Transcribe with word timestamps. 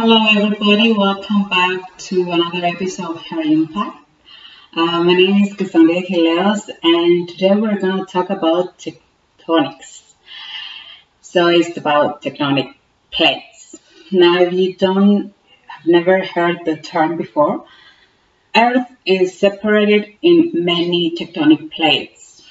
Hello, 0.00 0.28
everybody. 0.30 0.92
Welcome 0.92 1.48
back 1.48 1.98
to 1.98 2.30
another 2.30 2.64
episode 2.64 3.16
of 3.16 3.26
Her 3.26 3.40
Impact. 3.40 3.98
Uh, 4.72 5.02
my 5.02 5.12
name 5.12 5.42
is 5.42 5.54
Cassandra 5.54 6.00
Hileos, 6.00 6.70
and 6.84 7.28
today 7.28 7.56
we're 7.56 7.80
going 7.80 7.98
to 7.98 8.04
talk 8.04 8.30
about 8.30 8.78
tectonics. 8.78 10.02
So 11.20 11.48
it's 11.48 11.76
about 11.76 12.22
tectonic 12.22 12.74
plates. 13.10 13.74
Now, 14.12 14.40
if 14.40 14.52
you 14.52 14.76
don't 14.76 15.34
have 15.66 15.84
never 15.84 16.24
heard 16.24 16.58
the 16.64 16.76
term 16.76 17.16
before, 17.16 17.66
Earth 18.54 18.86
is 19.04 19.36
separated 19.36 20.14
in 20.22 20.52
many 20.64 21.16
tectonic 21.16 21.72
plates. 21.72 22.44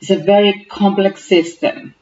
It's 0.00 0.10
a 0.10 0.16
very 0.18 0.66
complex 0.68 1.22
system 1.22 1.94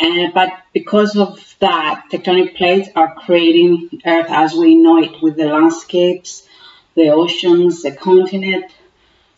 and, 0.00 0.32
but 0.32 0.50
because 0.72 1.14
of 1.14 1.54
that, 1.58 2.06
tectonic 2.10 2.56
plates 2.56 2.88
are 2.96 3.14
creating 3.14 4.00
Earth 4.06 4.30
as 4.30 4.54
we 4.54 4.74
know 4.74 4.98
it 4.98 5.20
with 5.22 5.36
the 5.36 5.44
landscapes, 5.44 6.48
the 6.94 7.10
oceans, 7.10 7.82
the 7.82 7.92
continent, 7.92 8.72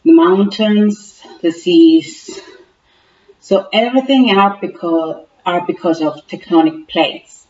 the 0.04 0.12
mountains, 0.12 1.20
the 1.40 1.50
seas. 1.50 2.40
So 3.40 3.68
everything 3.72 4.28
because, 4.60 5.26
are 5.44 5.66
because 5.66 6.00
of 6.00 6.28
tectonic 6.28 6.88
plates. 6.88 7.44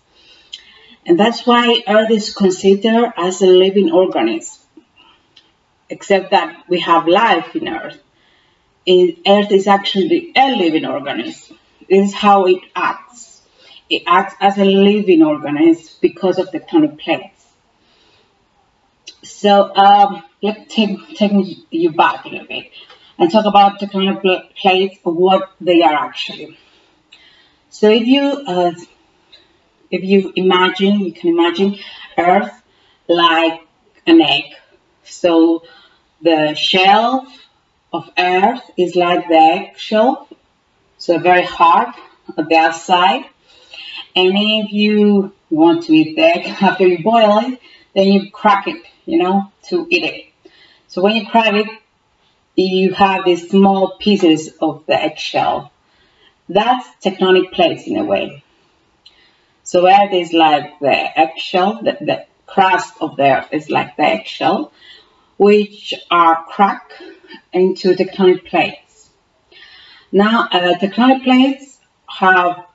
And 1.04 1.20
that's 1.20 1.46
why 1.46 1.82
Earth 1.86 2.10
is 2.10 2.34
considered 2.34 3.12
as 3.18 3.42
a 3.42 3.46
living 3.46 3.92
organism. 3.92 4.62
Except 5.90 6.30
that 6.30 6.64
we 6.66 6.80
have 6.80 7.06
life 7.06 7.54
in 7.54 7.68
Earth. 7.68 8.00
Earth 8.86 9.52
is 9.52 9.66
actually 9.66 10.32
a 10.34 10.56
living 10.56 10.86
organism 10.86 11.51
is 11.92 12.14
how 12.14 12.46
it 12.46 12.62
acts. 12.74 13.42
It 13.90 14.02
acts 14.06 14.34
as 14.40 14.58
a 14.58 14.64
living 14.64 15.22
organism 15.22 15.94
because 16.00 16.38
of 16.38 16.50
tectonic 16.50 16.98
plates. 16.98 17.46
So 19.22 19.74
um, 19.74 20.22
let's 20.42 20.74
take, 20.74 20.98
take 21.16 21.32
you 21.70 21.92
back 21.92 22.24
a 22.24 22.28
little 22.28 22.46
bit 22.46 22.70
and 23.18 23.30
talk 23.30 23.44
about 23.44 23.78
tectonic 23.78 24.54
plates, 24.56 24.98
what 25.02 25.52
they 25.60 25.82
are 25.82 25.94
actually. 25.94 26.58
So 27.68 27.90
if 27.90 28.06
you 28.06 28.22
uh, 28.22 28.72
if 29.90 30.02
you 30.02 30.32
imagine, 30.36 31.00
you 31.00 31.12
can 31.12 31.30
imagine 31.30 31.76
Earth 32.16 32.62
like 33.08 33.60
an 34.06 34.20
egg. 34.22 34.44
So 35.04 35.64
the 36.22 36.54
shell 36.54 37.26
of 37.92 38.10
Earth 38.18 38.62
is 38.78 38.96
like 38.96 39.28
the 39.28 39.34
egg 39.36 39.78
shell 39.78 40.28
so 41.02 41.18
very 41.18 41.42
hard 41.42 41.88
on 42.38 42.46
the 42.48 42.56
outside. 42.56 43.24
And 44.14 44.32
if 44.36 44.72
you 44.72 45.32
want 45.50 45.82
to 45.86 45.92
eat 45.92 46.16
egg 46.16 46.46
after 46.62 46.86
you 46.86 47.02
boil 47.02 47.38
it, 47.38 47.58
then 47.92 48.06
you 48.06 48.30
crack 48.30 48.68
it, 48.68 48.84
you 49.04 49.18
know, 49.18 49.50
to 49.64 49.84
eat 49.90 50.04
it. 50.04 50.52
So 50.86 51.02
when 51.02 51.16
you 51.16 51.26
crack 51.26 51.54
it, 51.54 51.66
you 52.54 52.94
have 52.94 53.24
these 53.24 53.50
small 53.50 53.96
pieces 53.98 54.50
of 54.60 54.86
the 54.86 54.94
eggshell. 54.94 55.72
That's 56.48 56.86
tectonic 57.04 57.50
plates 57.50 57.88
in 57.88 57.96
a 57.96 58.04
way. 58.04 58.44
So 59.64 59.88
Earth 59.88 60.12
is 60.12 60.32
like 60.32 60.78
the 60.78 61.18
eggshell, 61.18 61.82
the, 61.82 61.96
the 62.00 62.26
crust 62.46 62.94
of 63.00 63.16
the 63.16 63.38
Earth 63.38 63.48
is 63.50 63.68
like 63.68 63.96
the 63.96 64.04
eggshell, 64.04 64.72
which 65.36 65.94
are 66.12 66.44
cracked 66.44 66.92
into 67.52 67.96
tectonic 67.96 68.46
plates. 68.46 68.91
Now, 70.12 70.46
uh, 70.52 70.74
tectonic 70.78 71.24
plates 71.24 71.78
have, 72.06 72.66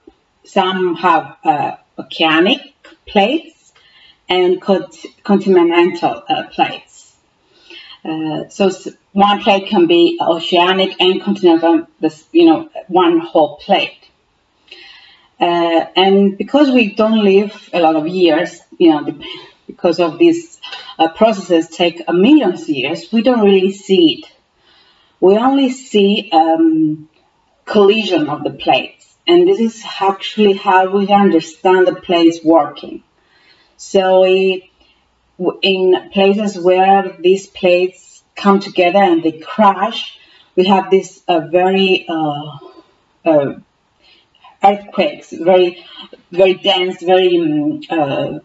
some 0.43 0.95
have 0.95 1.37
uh, 1.43 1.75
oceanic 1.99 2.73
plates 3.05 3.73
and 4.27 4.59
continental 4.59 6.23
uh, 6.27 6.47
plates. 6.47 7.15
Uh, 8.03 8.47
so 8.49 8.71
one 9.11 9.41
plate 9.41 9.67
can 9.67 9.85
be 9.85 10.17
oceanic 10.19 10.99
and 10.99 11.21
continental, 11.21 11.87
this, 11.99 12.25
you 12.31 12.47
know, 12.47 12.69
one 12.87 13.19
whole 13.19 13.57
plate. 13.57 13.99
Uh, 15.39 15.85
and 15.95 16.37
because 16.37 16.71
we 16.71 16.95
don't 16.95 17.23
live 17.23 17.69
a 17.71 17.79
lot 17.79 17.95
of 17.95 18.07
years, 18.07 18.61
you 18.79 18.89
know, 18.89 19.19
because 19.67 19.99
of 19.99 20.17
these 20.17 20.59
uh, 20.97 21.09
processes 21.09 21.69
take 21.69 22.01
a 22.07 22.13
millions 22.13 22.63
of 22.63 22.69
years, 22.69 23.11
we 23.11 23.21
don't 23.21 23.43
really 23.43 23.71
see 23.71 24.23
it. 24.23 24.31
We 25.19 25.37
only 25.37 25.69
see 25.69 26.29
um, 26.31 27.09
collision 27.67 28.29
of 28.29 28.43
the 28.43 28.51
plates. 28.51 29.15
And 29.27 29.47
this 29.47 29.59
is 29.59 29.83
actually 29.99 30.53
how 30.53 30.89
we 30.97 31.07
understand 31.09 31.85
the 31.85 31.95
plates 31.95 32.39
working. 32.43 33.03
So 33.75 34.23
in 34.23 36.09
places 36.13 36.57
where 36.57 37.15
these 37.19 37.45
plates 37.45 38.23
come 38.35 38.59
together 38.59 38.99
and 38.99 39.21
they 39.21 39.33
crash, 39.33 40.17
we 40.55 40.65
have 40.65 40.89
this 40.89 41.21
uh, 41.27 41.41
very 41.41 42.07
uh, 42.09 42.57
uh, 43.25 43.55
earthquakes, 44.63 45.31
very 45.31 45.85
very 46.31 46.55
dense, 46.55 47.01
very 47.01 47.37
um, 47.37 47.81
uh, 47.89 48.39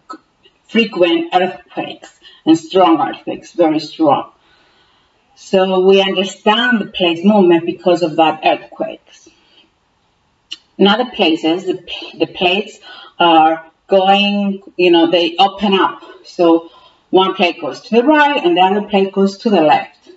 frequent 0.68 1.34
earthquakes 1.34 2.18
and 2.44 2.58
strong 2.58 3.00
earthquakes, 3.00 3.52
very 3.52 3.80
strong. 3.80 4.32
So 5.44 5.80
we 5.80 6.00
understand 6.00 6.80
the 6.80 6.86
place 6.86 7.24
movement 7.24 7.66
because 7.66 8.02
of 8.02 8.16
that 8.16 8.40
earthquakes. 8.44 9.28
In 10.78 10.86
other 10.86 11.10
places, 11.10 11.64
the, 11.64 11.84
the 12.16 12.26
plates 12.26 12.78
are 13.18 13.66
going, 13.88 14.62
you 14.76 14.92
know, 14.92 15.10
they 15.10 15.36
open 15.36 15.74
up. 15.74 16.00
So 16.24 16.70
one 17.10 17.34
plate 17.34 17.60
goes 17.60 17.80
to 17.82 17.96
the 17.96 18.04
right 18.04 18.42
and 18.42 18.56
the 18.56 18.62
other 18.62 18.88
plate 18.88 19.12
goes 19.12 19.38
to 19.38 19.50
the 19.50 19.60
left. 19.60 20.08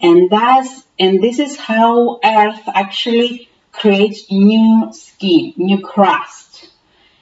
And 0.00 0.30
that's, 0.30 0.84
and 0.98 1.22
this 1.22 1.38
is 1.38 1.56
how 1.56 2.18
Earth 2.24 2.62
actually 2.66 3.50
creates 3.72 4.32
new 4.32 4.88
skin, 4.92 5.52
new 5.58 5.80
crust. 5.82 6.70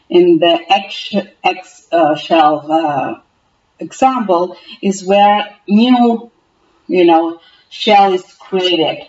In 0.08 0.38
the 0.38 0.72
X, 0.72 1.12
X 1.42 1.88
uh, 1.90 2.14
shell 2.14 2.72
uh, 2.72 3.20
example 3.80 4.56
is 4.80 5.04
where 5.04 5.56
new 5.66 6.30
you 6.86 7.04
know, 7.04 7.40
shell 7.68 8.12
is 8.12 8.24
created 8.34 9.08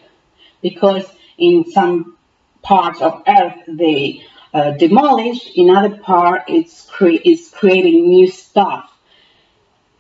because 0.62 1.06
in 1.38 1.69
some 1.72 2.18
parts 2.62 3.02
of 3.02 3.24
Earth 3.28 3.58
they 3.68 4.24
uh, 4.53 4.72
demolish, 4.72 5.52
in 5.56 5.69
other 5.69 5.97
part 5.97 6.44
it's, 6.47 6.85
cre- 6.85 7.22
it's 7.24 7.50
creating 7.50 8.08
new 8.08 8.30
stuff. 8.30 8.91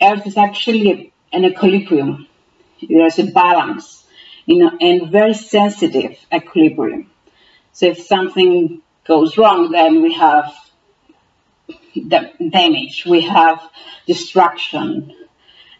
Earth 0.01 0.25
is 0.25 0.37
actually 0.37 1.13
an 1.31 1.45
equilibrium. 1.45 2.27
There's 2.87 3.19
a 3.19 3.25
balance, 3.25 4.05
you 4.45 4.59
know, 4.59 4.71
and 4.79 5.11
very 5.11 5.33
sensitive 5.33 6.17
equilibrium. 6.33 7.09
So 7.73 7.87
if 7.87 7.99
something 7.99 8.81
goes 9.05 9.37
wrong, 9.37 9.71
then 9.71 10.01
we 10.01 10.13
have 10.13 10.53
damage, 12.49 13.05
we 13.05 13.21
have 13.21 13.61
destruction, 14.07 15.15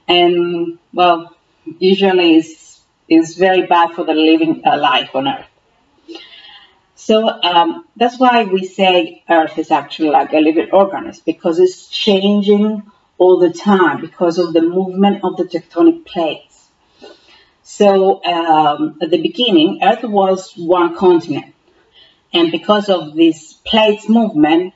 and 0.07 0.79
well, 0.93 1.34
usually 1.79 2.35
is, 2.35 2.79
is 3.07 3.35
very 3.35 3.65
bad 3.65 3.91
for 3.93 4.03
the 4.03 4.13
living 4.13 4.61
uh, 4.65 4.77
life 4.77 5.15
on 5.15 5.27
Earth. 5.27 5.47
So 6.95 7.27
um, 7.27 7.85
that's 7.95 8.17
why 8.19 8.45
we 8.45 8.65
say 8.65 9.23
Earth 9.29 9.57
is 9.59 9.69
actually 9.69 10.09
like 10.09 10.33
a 10.33 10.39
living 10.39 10.69
organism 10.71 11.23
because 11.25 11.59
it's 11.59 11.87
changing 11.87 12.83
all 13.17 13.39
the 13.39 13.51
time 13.51 14.01
because 14.01 14.39
of 14.39 14.53
the 14.53 14.61
movement 14.61 15.23
of 15.23 15.37
the 15.37 15.43
tectonic 15.43 16.05
plates. 16.05 16.67
So 17.63 18.23
um, 18.23 18.97
at 19.01 19.09
the 19.09 19.21
beginning, 19.21 19.79
Earth 19.83 20.03
was 20.03 20.53
one 20.55 20.95
continent. 20.95 21.53
And 22.33 22.51
because 22.51 22.89
of 22.89 23.15
this 23.15 23.53
plates 23.53 24.09
movement, 24.09 24.73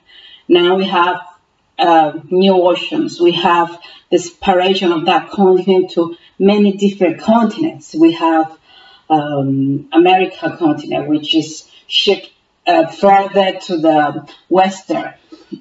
now 0.47 0.75
we 0.75 0.85
have 0.85 1.21
uh, 1.77 2.19
new 2.29 2.53
oceans. 2.53 3.19
We 3.19 3.33
have 3.33 3.79
the 4.11 4.17
separation 4.17 4.91
of 4.91 5.05
that 5.05 5.29
continent 5.29 5.91
to 5.91 6.15
many 6.39 6.77
different 6.77 7.19
continents. 7.19 7.93
We 7.93 8.13
have 8.13 8.57
um, 9.09 9.89
America 9.91 10.55
continent, 10.57 11.07
which 11.07 11.35
is 11.35 11.69
shipped 11.87 12.31
uh, 12.65 12.87
further 12.87 13.59
to 13.59 13.77
the 13.77 14.29
western 14.47 15.13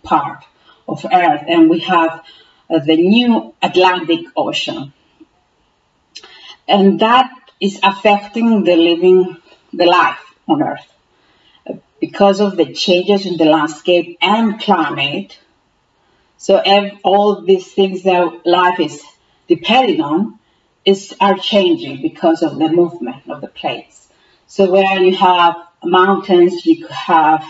part 0.02 0.44
of 0.86 1.04
Earth, 1.04 1.42
and 1.46 1.68
we 1.68 1.80
have 1.80 2.24
uh, 2.70 2.78
the 2.78 2.96
new 2.96 3.54
Atlantic 3.60 4.26
Ocean, 4.36 4.92
and 6.66 7.00
that 7.00 7.30
is 7.60 7.80
affecting 7.82 8.64
the 8.64 8.76
living, 8.76 9.36
the 9.72 9.86
life 9.86 10.20
on 10.46 10.62
Earth. 10.62 10.86
Because 12.00 12.40
of 12.40 12.56
the 12.56 12.72
changes 12.72 13.26
in 13.26 13.36
the 13.36 13.44
landscape 13.44 14.18
and 14.22 14.60
climate. 14.60 15.36
So 16.36 16.62
all 17.02 17.42
these 17.42 17.72
things 17.72 18.04
that 18.04 18.42
life 18.46 18.78
is 18.78 19.02
depending 19.48 20.00
on 20.00 20.38
is 20.84 21.14
are 21.20 21.36
changing 21.36 22.02
because 22.02 22.42
of 22.42 22.58
the 22.58 22.68
movement 22.68 23.28
of 23.28 23.40
the 23.40 23.48
plates. 23.48 24.08
So 24.46 24.70
where 24.70 24.98
you 25.00 25.14
have 25.16 25.56
mountains, 25.84 26.64
you 26.64 26.86
have 26.88 27.44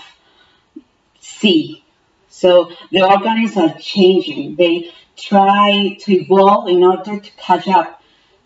sea. 1.21 1.85
So 2.29 2.71
the 2.91 3.03
organisms 3.03 3.57
are 3.57 3.79
changing. 3.79 4.57
They 4.57 4.93
try 5.17 5.97
to 6.01 6.13
evolve 6.13 6.69
in 6.69 6.83
order 6.83 7.21
to 7.21 7.31
catch 7.33 7.69
up 7.69 8.03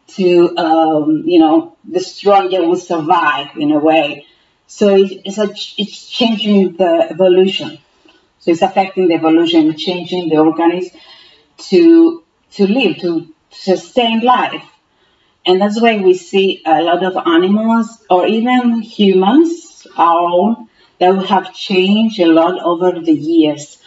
to, 0.09 0.57
um, 0.57 1.23
you 1.27 1.39
know, 1.39 1.77
the 1.85 2.01
stronger 2.01 2.67
will 2.67 2.77
survive 2.77 3.57
in 3.57 3.73
a 3.73 3.79
way. 3.79 4.27
So 4.67 4.97
it's, 4.97 5.39
a, 5.39 5.51
it's 5.79 6.09
changing 6.09 6.77
the 6.77 7.09
evolution. 7.11 7.79
So 8.41 8.51
it's 8.51 8.63
affecting 8.63 9.09
the 9.09 9.15
evolution, 9.15 9.77
changing 9.77 10.29
the 10.29 10.39
organism 10.39 10.99
to 11.71 12.25
to 12.53 12.67
live, 12.67 12.99
to 12.99 13.33
sustain 13.51 14.21
life. 14.21 14.65
And 15.45 15.61
that's 15.61 15.81
why 15.81 15.97
we 15.97 16.15
see 16.15 16.63
a 16.65 16.83
lot 16.83 17.03
of 17.05 17.17
animals 17.17 18.05
or 18.09 18.27
even 18.27 18.81
humans, 18.81 19.87
our 19.97 20.21
own, 20.21 20.69
that 20.99 21.27
have 21.27 21.53
changed 21.53 22.21
a 22.21 22.27
lot 22.27 22.63
over 22.63 23.01
the 23.01 23.13
years. 23.13 23.79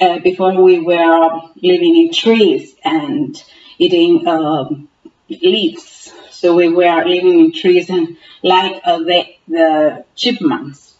Uh, 0.00 0.18
before 0.20 0.62
we 0.62 0.80
were 0.80 1.42
living 1.56 1.94
in 1.94 2.10
trees 2.10 2.74
and 2.82 3.44
eating 3.76 4.26
um, 4.26 4.88
leaves. 5.28 6.10
So 6.30 6.54
we 6.54 6.68
were 6.68 7.04
living 7.04 7.38
in 7.38 7.52
trees 7.52 7.90
and 7.90 8.16
like 8.42 8.80
uh, 8.82 9.00
the, 9.00 9.26
the 9.46 10.04
chipmunks. 10.16 10.94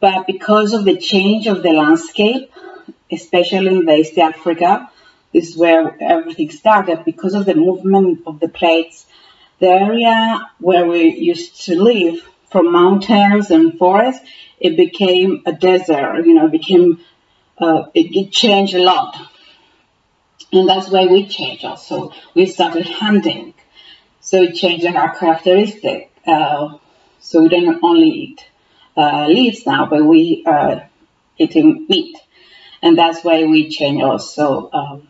But 0.00 0.26
because 0.26 0.72
of 0.72 0.84
the 0.84 0.96
change 0.96 1.46
of 1.46 1.62
the 1.62 1.70
landscape, 1.70 2.52
especially 3.12 3.68
in 3.68 3.88
East 3.88 4.18
Africa, 4.18 4.90
is 5.32 5.56
where 5.56 5.96
everything 6.00 6.50
started, 6.50 7.04
because 7.04 7.34
of 7.34 7.44
the 7.46 7.54
movement 7.54 8.22
of 8.26 8.40
the 8.40 8.48
plates, 8.48 9.06
the 9.58 9.68
area 9.68 10.40
where 10.58 10.86
we 10.86 11.14
used 11.14 11.64
to 11.66 11.80
live, 11.80 12.20
from 12.50 12.72
mountains 12.72 13.50
and 13.50 13.76
forests, 13.78 14.24
it 14.58 14.76
became 14.76 15.42
a 15.46 15.52
desert, 15.52 16.24
you 16.24 16.34
know, 16.34 16.46
it 16.46 16.52
became, 16.52 17.00
uh, 17.58 17.84
it, 17.92 18.14
it 18.16 18.30
changed 18.30 18.74
a 18.74 18.82
lot. 18.82 19.16
And 20.52 20.68
that's 20.68 20.88
why 20.88 21.06
we 21.06 21.26
changed 21.26 21.64
also. 21.64 22.12
We 22.34 22.46
started 22.46 22.88
hunting. 22.88 23.52
So 24.20 24.42
it 24.42 24.54
changed 24.54 24.86
our 24.86 25.14
characteristic. 25.14 26.12
Uh, 26.26 26.78
so 27.20 27.42
we 27.42 27.48
don't 27.48 27.82
only 27.82 28.08
eat 28.08 28.48
uh, 28.96 29.26
leaves 29.26 29.66
now, 29.66 29.86
but 29.86 30.04
we 30.04 30.44
are 30.46 30.88
eating 31.36 31.86
meat. 31.88 32.16
And 32.80 32.96
that's 32.96 33.24
why 33.24 33.44
we 33.44 33.68
change 33.68 34.02
also 34.02 34.70
um, 34.72 35.08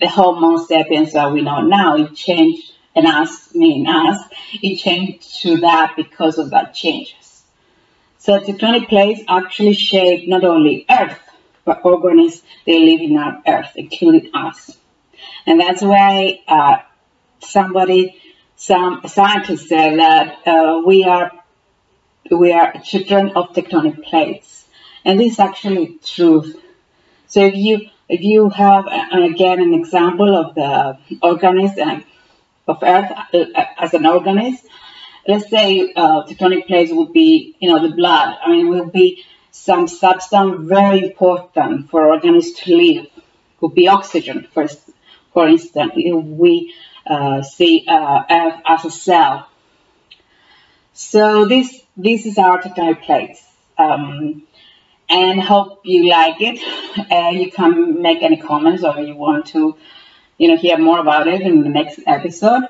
the 0.00 0.08
Homo 0.08 0.56
sapiens 0.58 1.12
that 1.12 1.32
we 1.32 1.42
know 1.42 1.62
now. 1.62 1.96
It 1.96 2.14
changed, 2.14 2.72
and 2.94 3.06
us, 3.06 3.54
me 3.54 3.84
and 3.84 3.88
us, 3.88 4.18
it 4.52 4.76
changed 4.76 5.42
to 5.42 5.58
that 5.58 5.94
because 5.96 6.38
of 6.38 6.50
that 6.50 6.74
changes. 6.74 7.44
So 8.18 8.40
tectonic 8.40 8.88
plates 8.88 9.22
actually 9.28 9.74
shape 9.74 10.28
not 10.28 10.44
only 10.44 10.84
Earth, 10.90 11.18
but 11.64 11.84
organisms 11.84 12.42
they 12.64 12.80
live 12.80 13.00
in 13.00 13.16
our 13.16 13.42
Earth, 13.46 13.72
including 13.76 14.30
us. 14.34 14.76
And 15.46 15.60
that's 15.60 15.82
why 15.82 16.40
uh, 16.48 16.78
somebody, 17.40 18.20
some 18.56 19.02
scientists 19.06 19.68
said 19.68 19.98
that 19.98 20.46
uh, 20.46 20.82
we 20.84 21.04
are 21.04 21.32
we 22.30 22.52
are 22.52 22.80
children 22.80 23.30
of 23.36 23.50
tectonic 23.50 24.02
plates, 24.02 24.66
and 25.04 25.20
this 25.20 25.34
is 25.34 25.38
actually 25.38 25.98
truth. 26.04 26.56
So 27.28 27.40
if 27.40 27.54
you 27.54 27.88
if 28.08 28.20
you 28.20 28.48
have 28.50 28.86
uh, 28.86 29.22
again 29.24 29.60
an 29.60 29.74
example 29.74 30.36
of 30.36 30.54
the 30.54 30.98
organism 31.22 32.04
of 32.68 32.82
Earth 32.82 33.10
uh, 33.34 33.64
as 33.78 33.94
an 33.94 34.06
organism, 34.06 34.68
let's 35.26 35.50
say 35.50 35.92
uh, 35.94 36.24
tectonic 36.24 36.66
plates 36.66 36.92
would 36.92 37.12
be 37.12 37.56
you 37.58 37.68
know 37.70 37.86
the 37.86 37.94
blood. 37.94 38.36
I 38.42 38.50
mean, 38.50 38.66
it 38.66 38.70
will 38.70 38.90
be 38.90 39.24
some 39.50 39.88
substance 39.88 40.68
very 40.68 41.02
important 41.02 41.90
for 41.90 42.06
organisms 42.06 42.52
to 42.60 42.76
live. 42.76 43.06
Could 43.60 43.74
be 43.74 43.88
oxygen, 43.88 44.46
first 44.52 44.78
for 45.32 45.48
instance, 45.48 45.92
if 45.96 46.24
we 46.24 46.74
uh, 47.06 47.42
see 47.42 47.84
uh, 47.86 48.22
Earth 48.30 48.60
as 48.66 48.84
a 48.84 48.90
cell. 48.90 49.48
So 50.92 51.46
this 51.46 51.82
this 51.96 52.26
is 52.26 52.38
our 52.38 52.62
tectonic 52.62 53.02
plates. 53.02 53.44
Um, 53.78 54.45
and 55.08 55.40
hope 55.40 55.80
you 55.84 56.08
like 56.08 56.40
it. 56.40 56.60
Uh, 57.10 57.30
you 57.30 57.50
can 57.50 58.02
make 58.02 58.22
any 58.22 58.36
comments 58.36 58.84
or 58.84 58.98
you 59.00 59.14
want 59.14 59.46
to, 59.46 59.76
you 60.38 60.48
know, 60.48 60.56
hear 60.56 60.78
more 60.78 60.98
about 60.98 61.28
it 61.28 61.40
in 61.40 61.62
the 61.62 61.68
next 61.68 62.00
episode. 62.06 62.64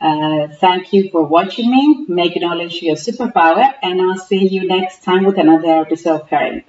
Uh, 0.00 0.48
thank 0.48 0.92
you 0.92 1.10
for 1.10 1.22
watching 1.22 1.70
me. 1.70 2.06
Make 2.08 2.40
knowledge 2.40 2.82
your 2.82 2.96
superpower, 2.96 3.74
and 3.82 4.00
I'll 4.00 4.16
see 4.16 4.48
you 4.48 4.66
next 4.66 5.02
time 5.02 5.24
with 5.24 5.38
another 5.38 5.80
episode 5.80 6.22
of 6.22 6.28
Parent 6.28 6.64